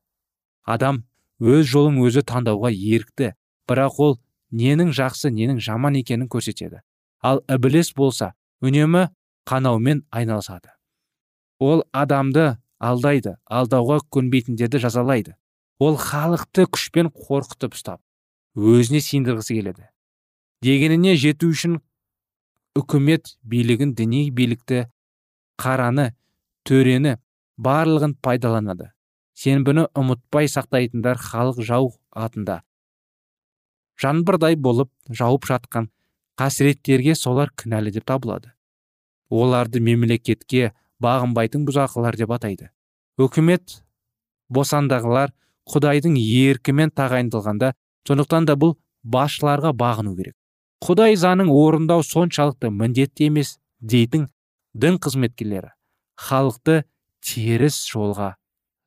Адам 0.66 1.04
өз 1.42 1.68
жолын 1.70 2.00
өзі 2.06 2.24
таңдауға 2.26 2.72
ерікті 2.74 3.34
бірақ 3.70 4.00
ол 4.02 4.18
ненің 4.56 4.94
жақсы 4.96 5.32
ненің 5.34 5.60
жаман 5.62 5.98
екенін 6.00 6.30
көрсетеді. 6.32 6.82
Ал 7.22 7.42
ібіліс 7.50 7.94
болса 7.98 8.34
үнемі 8.62 9.10
қанаумен 9.46 10.06
айналысады. 10.12 10.72
Ол 11.60 11.84
адамды 11.92 12.58
алдайды 12.80 13.36
алдауға 13.46 14.02
көнбейтіндерді 14.12 14.82
жазалайды. 14.84 15.36
Ол 15.80 15.98
халықты 16.00 16.68
күшпен 16.72 17.12
қорқытып 17.12 17.76
ұстап 17.76 18.00
өзіне 18.56 19.02
сендіргісі 19.04 19.58
келеді. 19.58 19.90
Дегеніне 20.64 21.16
жету 21.20 21.52
үшін 21.52 21.80
үкімет 22.80 23.36
билігін 23.44 23.94
діни 23.96 24.30
билікті 24.32 24.86
қараны 25.60 26.14
төрені 26.68 27.18
барлығын 27.60 28.16
пайдаланады. 28.24 28.92
Сенбіні 29.36 29.90
ұмытпай 30.00 30.48
сақтайтындар 30.48 31.20
халық 31.20 31.60
жау 31.68 31.92
атында. 32.16 32.62
Жаңбырдай 34.00 34.56
болып 34.56 34.92
жауып 35.12 35.48
жатқан 35.48 35.90
қасіреттерге 36.40 37.16
солар 37.20 37.52
кінәлі 37.52 37.92
деп 37.96 38.08
табылады. 38.08 38.54
Оларды 39.30 39.82
мемлекетке 39.84 40.72
бағынбайтын 41.04 41.66
бұзақылар 41.68 42.16
деп 42.20 42.32
атайды. 42.36 42.70
Өкімет 43.20 43.82
босандағылар 44.50 45.34
құдайдың 45.72 46.18
еркімен 46.20 46.92
тағайындалғанда 46.96 47.74
сондықтан 48.08 48.48
да 48.50 48.56
бұл 48.60 48.76
басшыларға 49.04 49.74
бағыну 49.76 50.16
керек. 50.16 50.36
Құдай 50.86 51.16
заңын 51.18 51.50
орындау 51.50 52.04
соншалықты 52.04 52.70
міндетті 52.70 53.30
емес 53.32 53.56
дейтін 53.80 54.28
дін 54.74 55.00
қызметкерлері 55.02 55.72
халықты 56.20 56.84
теріс 57.26 57.80
жолға 57.90 58.36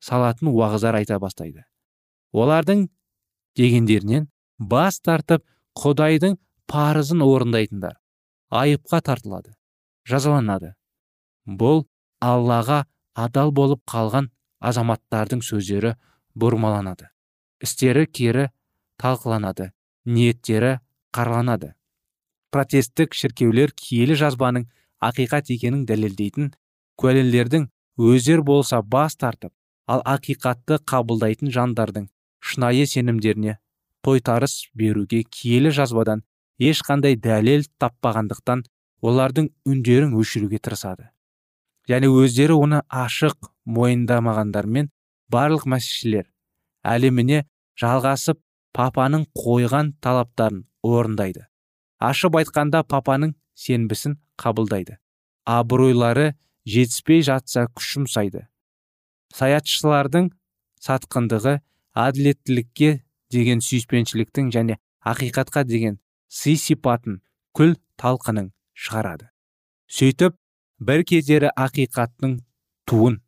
салатын 0.03 0.51
уағыздар 0.53 0.99
айта 1.01 1.19
бастайды. 1.19 1.65
Олардың 2.31 2.87
дегендерінен 3.57 4.29
бас 4.59 4.99
тартып 5.01 5.43
құдайдың 5.79 6.37
парызын 6.69 7.23
орындайтындар 7.25 7.97
айыпқа 8.49 9.01
тартылады 9.01 9.55
жазаланады. 10.09 10.75
Бұл 11.45 11.85
аллаға 12.19 12.83
адал 13.15 13.51
болып 13.55 13.81
қалған 13.89 14.29
азаматтардың 14.59 15.41
сөздері 15.45 15.95
бұрмаланады. 16.35 17.09
Істері 17.63 18.05
кері 18.07 18.49
талқыланады 18.99 19.71
ниеттері 20.05 20.79
қарланады. 21.15 21.73
Протесттік 22.51 23.13
шіркеулер 23.13 23.71
киелі 23.75 24.15
жазбаның 24.19 24.67
ақиқат 24.99 25.51
екенін 25.53 25.85
дәлелдейтін 25.89 26.51
куәлерлердің 26.99 27.67
өздер 28.09 28.41
болса 28.43 28.81
бас 28.81 29.15
тартып 29.15 29.53
ал 29.87 30.03
ақиқатты 30.05 30.79
қабылдайтын 30.91 31.53
жандардың 31.55 32.09
шынайы 32.39 32.87
сенімдеріне 32.87 33.57
тойтарыс 34.05 34.69
беруге 34.73 35.23
киелі 35.23 35.71
жазбадан 35.75 36.23
ешқандай 36.59 37.15
дәлел 37.15 37.65
таппағандықтан 37.81 38.65
олардың 39.01 39.49
үндерін 39.65 40.15
өшіруге 40.19 40.59
тырысады. 40.59 41.09
Және 41.89 42.09
өздері 42.21 42.57
оны 42.65 42.81
ашық 43.03 43.49
мойындамағандармен 43.77 44.91
барлық 45.33 45.65
мәсіхшілер 45.73 46.27
әлеміне 46.93 47.43
жалғасып 47.81 48.39
папаның 48.73 49.25
қойған 49.35 49.95
талаптарын 50.03 50.63
орындайды. 50.83 51.47
Ашып 51.99 52.37
айтқанда 52.39 52.83
папаның 52.83 53.33
сенбісін 53.55 54.19
қабылдайды. 54.39 54.99
Абыройлары 55.45 56.35
жетіспей 56.69 57.25
жатса 57.25 57.65
күш 57.73 57.95
жұмсайды 57.97 58.45
саятшылардың 59.35 60.29
сатқындығы 60.81 61.55
әділеттілікке 61.99 62.91
деген 63.33 63.61
сүйіспеншіліктің 63.65 64.51
және 64.55 64.77
ақиқатқа 65.05 65.65
деген 65.67 65.99
сый 66.27 66.57
сипатын 66.57 67.19
күл 67.57 67.75
талқының 68.01 68.51
шығарады. 68.73 69.29
Сөйтіп 69.89 70.37
бір 70.79 71.03
кездері 71.03 71.51
ақиқаттың 71.59 72.39
туын 72.89 73.19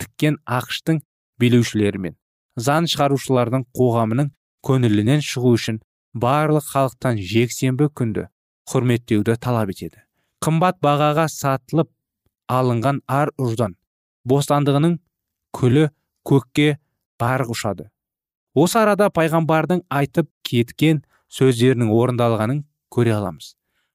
тіккен 0.00 0.38
ақштың 0.58 1.00
билеушілері 1.40 2.00
мен 2.06 2.16
заң 2.56 2.88
шығарушылардың 2.92 3.66
қоғамының 3.76 4.30
көңілінен 4.64 5.24
шығу 5.24 5.54
үшін 5.58 5.80
барлық 6.24 6.68
халықтан 6.70 7.18
жексенбі 7.32 7.90
күнді 7.98 8.28
құрметтеуді 8.70 9.36
талап 9.36 9.72
етеді. 9.74 10.00
Қымбат 10.44 10.78
бағаға 10.84 11.26
сатылып 11.28 11.90
алынған 12.48 13.02
ар 13.08 13.32
ұждан 13.40 13.76
бостандығының 14.28 14.96
күлі 15.56 15.88
көкке 16.24 16.78
барық 17.20 17.52
ұшады. 17.54 17.90
Осы 18.54 18.78
арада 18.80 19.10
пайғамбардың 19.10 19.84
айтып 19.90 20.30
кеткен 20.46 21.02
сөздерінің 21.28 21.90
орындалғанын 21.92 22.64
көре 22.94 23.14
аламыз. 23.18 23.54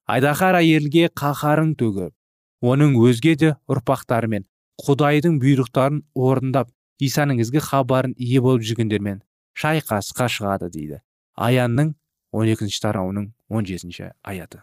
Айдаһар 0.10 0.60
әйелге 0.60 1.10
қаһарын 1.16 1.76
төгіп 1.80 2.14
оның 2.62 2.96
өзге 3.00 3.36
де 3.40 3.56
ұрпақтары 3.72 4.30
мен 4.32 4.46
құдайдың 4.84 5.40
бұйрықтарын 5.44 6.04
орындап 6.16 6.70
исаның 7.00 7.42
ізгі 7.44 7.64
хабарын 7.64 8.16
ие 8.18 8.42
болып 8.44 8.64
жүргендермен 8.68 9.22
шайқасқа 9.60 10.28
шығады 10.32 10.70
дейді. 10.72 11.02
Аянның 11.36 11.94
12 12.36 12.56
екінші 12.56 12.82
тарауының 12.84 13.32
17 13.50 13.72
жетінші 13.74 14.12
аяты. 14.24 14.62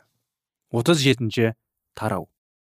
37 0.72 1.02
жетінші 1.04 1.52
тарау. 1.96 2.28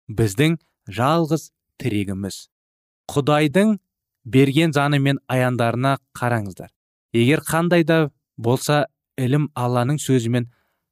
Біздің 0.09 0.59
жалғыз 0.89 1.51
тірегіміз. 1.81 2.49
Құдайдың 3.11 3.79
берген 4.25 4.73
заңы 4.77 5.01
мен 5.01 5.21
аяндарына 5.29 5.97
қараңыздар. 6.19 6.71
Егер 7.13 7.41
қандай 7.41 7.85
да 7.85 8.11
болса 8.37 8.87
ілім 9.17 9.49
алланың 9.57 10.01
сөзімен 10.03 10.51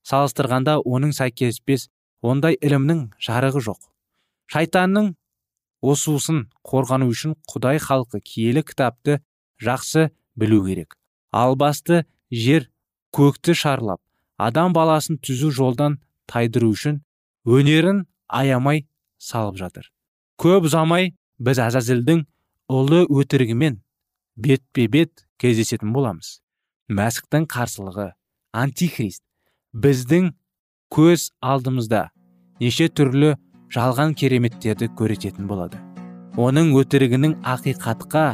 салыстырғанда 0.09 0.79
оның 0.85 1.13
сәйкеспес 1.17 1.89
ондай 2.23 2.57
ілімнің 2.61 3.11
жарығы 3.21 3.65
жоқ. 3.69 3.81
Шайтанның 4.53 5.15
осусын 5.85 6.45
қорғану 6.65 7.11
үшін 7.13 7.37
құдай 7.51 7.81
халқы 7.83 8.21
киелі 8.25 8.65
кітапты 8.65 9.21
жақсы 9.63 10.11
білу 10.37 10.65
керек. 10.67 10.97
Ал 11.33 11.57
басты 11.57 12.05
жер 12.31 12.71
көкті 13.15 13.55
шарлап 13.55 14.01
адам 14.39 14.73
баласын 14.73 15.19
түзу 15.19 15.51
жолдан 15.55 15.99
тайдыру 16.31 16.73
үшін 16.75 17.03
өнерін 17.45 18.05
аямай 18.29 18.87
салып 19.19 19.59
жатыр. 19.61 19.91
Көп 20.41 20.69
ұзамай 20.69 21.13
біз 21.39 21.61
әзәзілдің 21.69 22.25
ұлы 22.73 23.05
өтірігімен 23.07 23.81
бетпе 24.37 24.89
бет 24.89 25.27
кездесетін 25.39 25.93
боламыз. 25.95 26.41
Мәсіхтің 26.89 27.47
қарсылығы 27.49 28.11
антихрист 28.53 29.23
біздің 29.75 30.33
көз 30.93 31.31
алдымызда 31.41 32.09
неше 32.61 32.89
түрлі 32.89 33.35
жалған 33.75 34.15
кереметтерді 34.15 34.89
көрететін 34.99 35.49
болады. 35.51 35.81
Оның 36.39 36.73
өтірігінің 36.79 37.37
ақиқатқа 37.47 38.25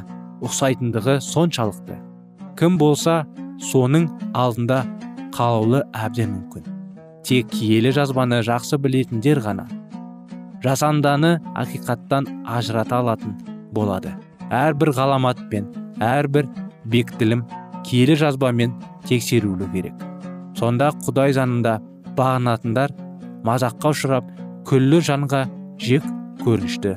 ұқсайтындығы 0.44 1.18
соншалықты. 1.24 1.96
Кім 2.61 2.76
болса 2.81 3.22
соның 3.70 4.09
алдында 4.37 4.83
қалаулы 5.37 5.83
әбден 5.96 6.33
мүмкін. 6.35 6.66
Тек 7.24 7.53
киелі 7.53 7.92
жазбаны 7.96 8.40
жақсы 8.44 8.79
білетіндер 8.81 9.40
ғана. 9.44 9.66
Жасанданы 10.64 11.38
ақиқаттан 11.57 12.29
ажырата 12.44 13.00
алатын 13.00 13.37
болады. 13.72 14.12
Әрбір 14.50 14.92
ғаламат 14.96 15.40
пен 15.53 15.68
әрбір 16.05 16.48
бекітілім 16.90 17.44
киелі 17.87 18.16
жазбамен 18.16 18.74
тексерілу 19.09 19.68
керек. 19.72 19.94
Сонда 20.59 20.90
құдай 21.07 21.33
заңында 21.37 21.79
бағынатындар 22.16 22.92
мазаққа 23.46 23.94
ұшырап 23.94 24.39
күллі 24.68 25.01
жанға 25.07 25.46
жек 25.81 26.07
көрінішті. 26.44 26.96